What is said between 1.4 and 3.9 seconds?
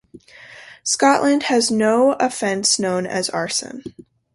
has no offence known as arson.